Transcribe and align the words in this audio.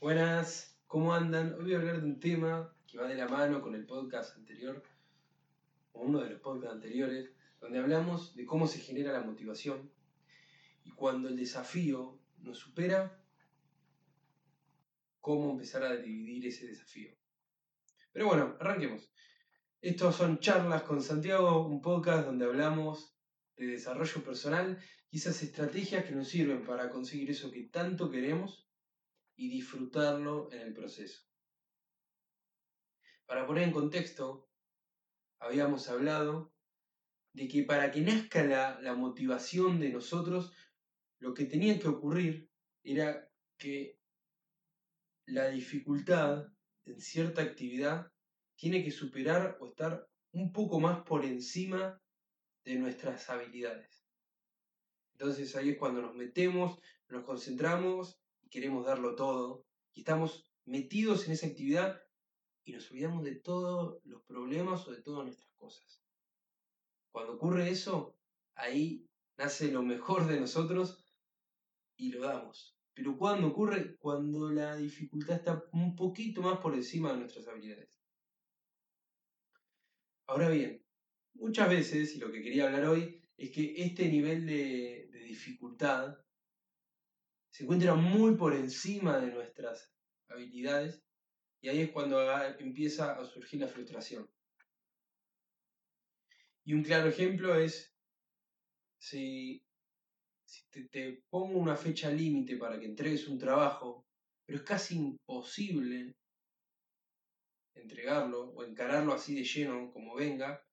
Buenas, 0.00 0.80
¿cómo 0.86 1.12
andan? 1.12 1.52
Hoy 1.52 1.64
voy 1.64 1.74
a 1.74 1.76
hablar 1.76 2.00
de 2.00 2.06
un 2.06 2.20
tema 2.20 2.74
que 2.86 2.96
va 2.96 3.06
de 3.06 3.16
la 3.16 3.28
mano 3.28 3.60
con 3.60 3.74
el 3.74 3.84
podcast 3.84 4.34
anterior, 4.34 4.82
o 5.92 6.00
uno 6.00 6.20
de 6.20 6.30
los 6.30 6.40
podcasts 6.40 6.74
anteriores, 6.74 7.28
donde 7.60 7.80
hablamos 7.80 8.34
de 8.34 8.46
cómo 8.46 8.66
se 8.66 8.78
genera 8.78 9.12
la 9.12 9.20
motivación 9.20 9.90
y 10.84 10.90
cuando 10.92 11.28
el 11.28 11.36
desafío 11.36 12.18
nos 12.38 12.56
supera, 12.56 13.22
cómo 15.20 15.50
empezar 15.50 15.84
a 15.84 15.94
dividir 15.94 16.46
ese 16.46 16.66
desafío. 16.66 17.10
Pero 18.10 18.26
bueno, 18.26 18.56
arranquemos. 18.58 19.12
Estos 19.82 20.16
son 20.16 20.40
charlas 20.40 20.80
con 20.84 21.02
Santiago, 21.02 21.66
un 21.66 21.82
podcast 21.82 22.24
donde 22.24 22.46
hablamos 22.46 23.14
de 23.54 23.66
desarrollo 23.66 24.24
personal 24.24 24.78
y 25.10 25.18
esas 25.18 25.42
estrategias 25.42 26.06
que 26.06 26.12
nos 26.12 26.26
sirven 26.26 26.64
para 26.64 26.88
conseguir 26.88 27.28
eso 27.28 27.50
que 27.50 27.64
tanto 27.64 28.10
queremos 28.10 28.69
y 29.40 29.48
disfrutarlo 29.48 30.52
en 30.52 30.60
el 30.60 30.74
proceso. 30.74 31.22
Para 33.24 33.46
poner 33.46 33.62
en 33.62 33.72
contexto, 33.72 34.50
habíamos 35.38 35.88
hablado 35.88 36.52
de 37.32 37.48
que 37.48 37.62
para 37.62 37.90
que 37.90 38.02
nazca 38.02 38.44
la, 38.44 38.94
motivación 38.96 39.80
de 39.80 39.88
nosotros, 39.88 40.52
lo 41.20 41.32
que 41.32 41.46
tenía 41.46 41.78
que 41.78 41.88
ocurrir 41.88 42.50
era 42.82 43.30
que 43.56 43.98
la 45.24 45.48
dificultad 45.48 46.46
en 46.84 47.00
cierta 47.00 47.40
actividad 47.40 48.12
tiene 48.56 48.84
que 48.84 48.90
superar 48.90 49.56
o 49.58 49.68
estar 49.68 50.06
un 50.32 50.52
poco 50.52 50.80
más 50.80 51.02
por 51.04 51.24
encima 51.24 51.98
de 52.62 52.74
nuestras 52.74 53.30
habilidades. 53.30 54.04
Entonces 55.12 55.56
ahí 55.56 55.70
es 55.70 55.78
cuando 55.78 56.02
nos 56.02 56.14
metemos, 56.14 56.78
nos 57.08 57.24
concentramos 57.24 58.20
queremos 58.50 58.84
darlo 58.84 59.14
todo 59.14 59.64
y 59.94 60.00
estamos 60.00 60.44
metidos 60.64 61.26
en 61.26 61.32
esa 61.32 61.46
actividad 61.46 62.00
y 62.64 62.72
nos 62.72 62.90
olvidamos 62.90 63.24
de 63.24 63.36
todos 63.36 64.00
los 64.04 64.22
problemas 64.22 64.86
o 64.86 64.92
de 64.92 65.02
todas 65.02 65.24
nuestras 65.24 65.50
cosas. 65.54 66.02
Cuando 67.12 67.34
ocurre 67.34 67.70
eso, 67.70 68.16
ahí 68.54 69.08
nace 69.36 69.72
lo 69.72 69.82
mejor 69.82 70.26
de 70.26 70.38
nosotros 70.38 71.04
y 71.96 72.12
lo 72.12 72.22
damos. 72.22 72.76
Pero 72.94 73.16
cuando 73.16 73.48
ocurre, 73.48 73.96
cuando 73.96 74.50
la 74.50 74.76
dificultad 74.76 75.36
está 75.36 75.64
un 75.72 75.96
poquito 75.96 76.42
más 76.42 76.58
por 76.58 76.74
encima 76.74 77.12
de 77.12 77.18
nuestras 77.18 77.48
habilidades. 77.48 78.00
Ahora 80.26 80.48
bien, 80.50 80.84
muchas 81.34 81.68
veces, 81.68 82.14
y 82.14 82.18
lo 82.18 82.30
que 82.30 82.42
quería 82.42 82.66
hablar 82.66 82.84
hoy, 82.86 83.20
es 83.36 83.50
que 83.50 83.74
este 83.82 84.08
nivel 84.08 84.46
de, 84.46 85.08
de 85.10 85.20
dificultad 85.20 86.18
se 87.60 87.64
encuentra 87.64 87.94
muy 87.94 88.36
por 88.36 88.54
encima 88.54 89.18
de 89.18 89.30
nuestras 89.30 89.92
habilidades 90.28 91.04
y 91.60 91.68
ahí 91.68 91.80
es 91.80 91.90
cuando 91.90 92.18
empieza 92.58 93.12
a 93.12 93.24
surgir 93.26 93.60
la 93.60 93.68
frustración. 93.68 94.30
Y 96.64 96.72
un 96.72 96.82
claro 96.82 97.10
ejemplo 97.10 97.54
es 97.54 97.94
si, 98.96 99.62
te, 100.70 100.84
te 100.84 101.22
pongo 101.28 101.58
una 101.58 101.76
fecha 101.76 102.10
límite 102.10 102.56
para 102.56 102.80
que 102.80 102.86
entregues 102.86 103.28
un 103.28 103.36
trabajo, 103.36 104.06
pero 104.46 104.60
es 104.60 104.64
casi 104.64 104.96
imposible 104.96 106.16
entregarlo 107.74 108.52
o 108.54 108.64
encararlo 108.64 109.12
así 109.12 109.34
de 109.34 109.44
lleno 109.44 109.92
como 109.92 110.14
venga, 110.14 110.66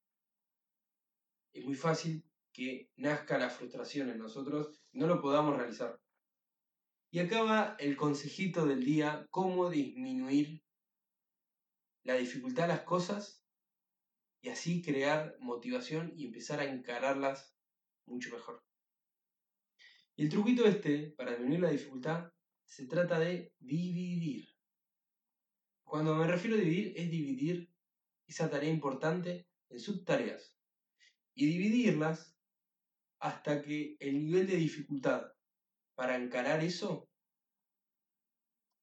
es 1.52 1.66
muy 1.66 1.76
fácil 1.76 2.24
que 2.54 2.90
nazca 2.96 3.38
la 3.38 3.50
frustración 3.50 4.10
en 4.10 4.20
nosotros 4.20 4.82
no 4.94 5.06
lo 5.06 5.20
podamos 5.20 5.58
realizar. 5.58 6.00
Y 7.10 7.20
acá 7.20 7.42
va 7.44 7.76
el 7.80 7.96
consejito 7.96 8.66
del 8.66 8.84
día, 8.84 9.28
cómo 9.32 9.70
disminuir 9.70 10.62
la 12.04 12.16
dificultad 12.16 12.64
de 12.64 12.70
las 12.70 12.82
cosas 12.82 13.46
y 14.42 14.50
así 14.50 14.82
crear 14.82 15.36
motivación 15.40 16.14
y 16.16 16.26
empezar 16.26 16.60
a 16.60 16.66
encararlas 16.66 17.56
mucho 18.06 18.32
mejor. 18.34 18.64
Y 20.16 20.24
el 20.24 20.30
truquito 20.30 20.66
este, 20.66 21.12
para 21.12 21.32
disminuir 21.32 21.62
la 21.62 21.70
dificultad, 21.70 22.32
se 22.66 22.88
trata 22.88 23.20
de 23.20 23.54
dividir. 23.60 24.50
Cuando 25.84 26.16
me 26.16 26.28
refiero 26.28 26.58
a 26.58 26.60
dividir, 26.60 26.94
es 26.98 27.10
dividir 27.10 27.72
esa 28.26 28.50
tarea 28.50 28.70
importante 28.70 29.48
en 29.70 29.80
subtareas. 29.80 30.58
Y 31.34 31.46
dividirlas 31.46 32.36
hasta 33.20 33.62
que 33.62 33.96
el 34.00 34.20
nivel 34.26 34.48
de 34.48 34.58
dificultad 34.58 35.37
para 35.98 36.16
encarar 36.16 36.64
eso 36.64 37.10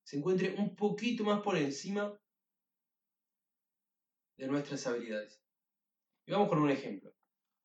se 0.04 0.18
encuentre 0.18 0.56
un 0.58 0.74
poquito 0.74 1.22
más 1.22 1.40
por 1.42 1.56
encima 1.56 2.12
de 4.36 4.48
nuestras 4.48 4.86
habilidades. 4.88 5.40
Y 6.26 6.32
vamos 6.32 6.48
con 6.48 6.58
un 6.58 6.70
ejemplo. 6.70 7.14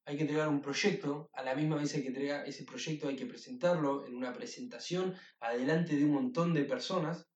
Hay 0.05 0.15
que 0.15 0.21
entregar 0.21 0.47
un 0.47 0.61
proyecto, 0.61 1.29
a 1.33 1.43
la 1.43 1.55
misma 1.55 1.77
vez 1.77 1.91
que 1.91 2.07
entregar 2.07 2.47
ese 2.47 2.63
proyecto, 2.63 3.07
hay 3.07 3.15
que 3.15 3.25
presentarlo 3.25 4.05
en 4.05 4.15
una 4.15 4.33
presentación 4.33 5.15
adelante 5.39 5.95
de 5.95 6.05
un 6.05 6.11
montón 6.11 6.53
de 6.53 6.63
personas. 6.65 7.27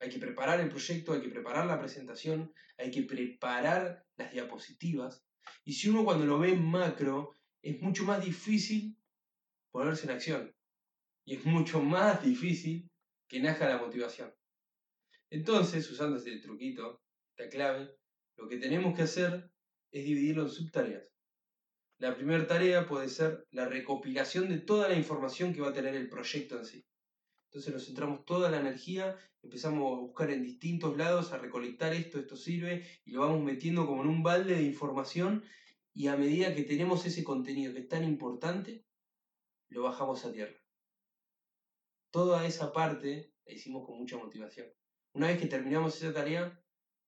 Hay 0.00 0.08
que 0.08 0.18
preparar 0.18 0.60
el 0.60 0.70
proyecto, 0.70 1.12
hay 1.12 1.20
que 1.20 1.28
preparar 1.28 1.66
la 1.66 1.78
presentación, 1.78 2.52
hay 2.78 2.90
que 2.90 3.02
preparar 3.02 4.06
las 4.16 4.32
diapositivas. 4.32 5.24
Y 5.64 5.74
si 5.74 5.90
uno 5.90 6.04
cuando 6.04 6.24
lo 6.24 6.38
ve 6.38 6.52
en 6.52 6.64
macro, 6.64 7.34
es 7.62 7.80
mucho 7.82 8.04
más 8.04 8.24
difícil 8.24 8.96
ponerse 9.70 10.06
en 10.06 10.12
acción 10.12 10.57
y 11.28 11.34
es 11.34 11.44
mucho 11.44 11.82
más 11.82 12.24
difícil 12.24 12.90
que 13.28 13.38
nazca 13.38 13.68
la 13.68 13.76
motivación. 13.76 14.32
Entonces, 15.28 15.90
usando 15.90 16.16
este 16.16 16.38
truquito, 16.38 17.02
esta 17.36 17.50
clave, 17.50 17.98
lo 18.38 18.48
que 18.48 18.56
tenemos 18.56 18.96
que 18.96 19.02
hacer 19.02 19.50
es 19.92 20.06
dividirlo 20.06 20.44
en 20.44 20.48
subtareas. 20.48 21.12
La 21.98 22.16
primera 22.16 22.46
tarea 22.46 22.88
puede 22.88 23.10
ser 23.10 23.46
la 23.50 23.68
recopilación 23.68 24.48
de 24.48 24.60
toda 24.60 24.88
la 24.88 24.94
información 24.94 25.52
que 25.52 25.60
va 25.60 25.68
a 25.68 25.74
tener 25.74 25.94
el 25.96 26.08
proyecto 26.08 26.56
en 26.56 26.64
sí. 26.64 26.86
Entonces 27.50 27.74
nos 27.74 27.84
centramos 27.84 28.24
toda 28.24 28.50
la 28.50 28.60
energía, 28.60 29.14
empezamos 29.42 29.92
a 29.92 30.00
buscar 30.00 30.30
en 30.30 30.42
distintos 30.42 30.96
lados, 30.96 31.32
a 31.32 31.38
recolectar 31.38 31.92
esto, 31.92 32.18
esto 32.18 32.36
sirve, 32.36 32.86
y 33.04 33.10
lo 33.10 33.20
vamos 33.20 33.42
metiendo 33.42 33.86
como 33.86 34.02
en 34.02 34.08
un 34.08 34.22
balde 34.22 34.54
de 34.54 34.62
información, 34.62 35.44
y 35.92 36.06
a 36.06 36.16
medida 36.16 36.54
que 36.54 36.62
tenemos 36.62 37.04
ese 37.04 37.22
contenido 37.22 37.74
que 37.74 37.80
es 37.80 37.88
tan 37.88 38.04
importante, 38.04 38.86
lo 39.68 39.82
bajamos 39.82 40.24
a 40.24 40.32
tierra 40.32 40.58
toda 42.10 42.46
esa 42.46 42.72
parte 42.72 43.32
la 43.44 43.52
hicimos 43.52 43.86
con 43.86 43.98
mucha 43.98 44.16
motivación. 44.16 44.68
Una 45.12 45.28
vez 45.28 45.38
que 45.40 45.46
terminamos 45.46 45.96
esa 45.96 46.12
tarea, 46.12 46.60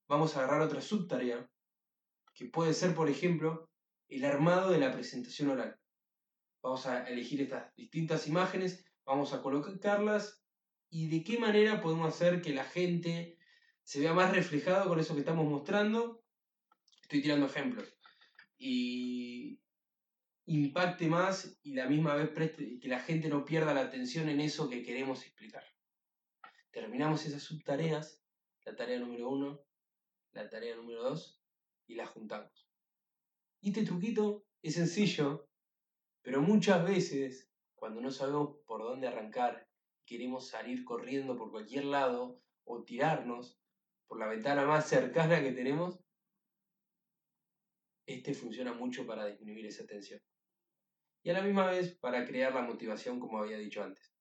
vamos 0.09 0.37
a 0.37 0.41
agarrar 0.41 0.63
otra 0.63 0.81
subtarea, 0.81 1.49
que 2.35 2.47
puede 2.47 2.75
ser, 2.75 2.95
por 2.95 3.09
ejemplo, 3.09 3.69
el 4.09 4.25
armado 4.25 4.71
de 4.71 4.79
la 4.79 4.93
presentación 4.93 5.51
oral. 5.51 5.79
Vamos 6.63 6.87
a 6.87 7.09
elegir 7.09 7.41
estas 7.41 7.75
distintas 7.75 8.27
imágenes, 8.27 8.85
vamos 9.05 9.33
a 9.33 9.43
colocarlas 9.43 10.45
y 10.91 11.09
de 11.09 11.23
qué 11.23 11.39
manera 11.39 11.81
podemos 11.81 12.09
hacer 12.09 12.43
que 12.43 12.53
la 12.53 12.65
gente 12.65 13.39
se 13.83 14.01
vea 14.01 14.13
más 14.13 14.35
reflejado 14.35 14.89
con 14.89 15.01
eso 15.01 15.15
que 15.15 15.21
estamos 15.21 15.49
mostrando. 15.49 16.23
Estoy 17.03 17.23
tirando 17.23 17.47
ejemplos. 17.47 17.97
Y 18.59 19.61
impacte 20.51 21.07
más 21.07 21.61
y 21.63 21.75
la 21.75 21.87
misma 21.87 22.17
vez 22.17 22.31
que 22.57 22.89
la 22.89 22.99
gente 22.99 23.29
no 23.29 23.45
pierda 23.45 23.73
la 23.73 23.83
atención 23.83 24.29
en 24.29 24.41
eso 24.41 24.69
que 24.69 24.83
queremos 24.83 25.25
explicar. 25.25 25.63
Terminamos 26.73 27.25
esas 27.25 27.43
subtareas, 27.43 28.21
la 28.65 28.75
tarea 28.75 28.99
número 28.99 29.29
uno, 29.29 29.65
la 30.33 30.49
tarea 30.49 30.75
número 30.75 31.05
dos, 31.05 31.41
y 31.87 31.95
las 31.95 32.09
juntamos. 32.09 32.69
Este 33.63 33.85
truquito 33.85 34.45
es 34.61 34.75
sencillo, 34.75 35.49
pero 36.21 36.43
muchas 36.43 36.85
veces, 36.85 37.49
cuando 37.77 38.01
no 38.01 38.11
sabemos 38.11 38.57
por 38.67 38.83
dónde 38.83 39.07
arrancar, 39.07 39.69
queremos 40.05 40.49
salir 40.49 40.85
corriendo 40.85 41.37
por 41.37 41.53
cualquier 41.53 41.85
lado 41.85 42.43
o 42.65 42.83
tirarnos 42.83 43.61
por 44.09 44.19
la 44.19 44.27
ventana 44.27 44.67
más 44.67 44.89
cercana 44.89 45.41
que 45.41 45.53
tenemos, 45.53 46.01
este 48.05 48.35
funciona 48.35 48.73
mucho 48.73 49.07
para 49.07 49.27
disminuir 49.27 49.67
esa 49.67 49.87
tensión 49.87 50.21
y 51.23 51.31
a 51.31 51.35
la 51.35 51.43
misma 51.43 51.67
vez 51.67 51.95
para 51.97 52.27
crear 52.27 52.55
la 52.55 52.63
motivación 52.63 53.21
como 53.21 53.39
había 53.39 53.59
dicho 53.59 53.83
antes. 53.83 54.13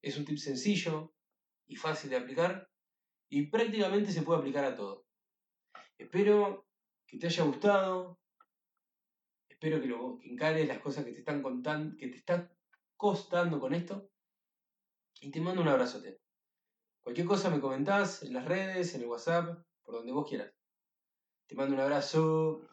Es 0.00 0.16
un 0.16 0.24
tip 0.24 0.38
sencillo 0.38 1.14
y 1.66 1.76
fácil 1.76 2.10
de 2.10 2.16
aplicar 2.16 2.68
y 3.28 3.46
prácticamente 3.46 4.12
se 4.12 4.22
puede 4.22 4.40
aplicar 4.40 4.64
a 4.64 4.74
todo. 4.74 5.06
Espero 5.98 6.66
que 7.06 7.18
te 7.18 7.26
haya 7.26 7.44
gustado, 7.44 8.18
espero 9.48 9.80
que, 9.80 9.86
lo, 9.86 10.18
que 10.18 10.30
encares 10.30 10.66
las 10.66 10.80
cosas 10.80 11.04
que 11.04 11.12
te 11.12 11.20
están 11.20 11.42
contando, 11.42 11.96
que 11.96 12.08
te 12.08 12.16
están 12.16 12.50
costando 12.96 13.60
con 13.60 13.74
esto 13.74 14.10
y 15.20 15.30
te 15.30 15.40
mando 15.40 15.62
un 15.62 15.68
abrazote. 15.68 16.20
Cualquier 17.00 17.26
cosa 17.26 17.50
me 17.50 17.60
comentás 17.60 18.22
en 18.22 18.32
las 18.32 18.44
redes, 18.44 18.94
en 18.94 19.02
el 19.02 19.08
WhatsApp, 19.08 19.64
por 19.82 19.94
donde 19.94 20.12
vos 20.12 20.28
quieras. 20.28 20.52
Te 21.46 21.54
mando 21.54 21.74
un 21.74 21.80
abrazo. 21.80 22.68